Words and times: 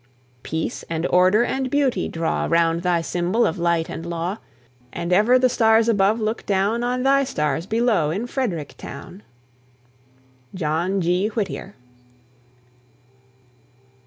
Peace 0.41 0.81
and 0.89 1.05
order 1.11 1.43
and 1.45 1.69
beauty 1.69 2.07
draw 2.09 2.47
Round 2.49 2.81
thy 2.81 3.01
symbol 3.01 3.45
of 3.45 3.59
light 3.59 3.87
and 3.87 4.03
law; 4.03 4.39
And 4.91 5.13
ever 5.13 5.37
the 5.37 5.47
stars 5.47 5.87
above 5.87 6.19
look 6.19 6.43
down 6.47 6.83
On 6.83 7.03
thy 7.03 7.23
stars 7.23 7.67
below 7.67 8.09
in 8.09 8.25
Frederick 8.25 8.73
town! 8.79 9.21
JOHN 10.55 11.01
G. 11.01 11.27
WHITTIER. 11.27 11.75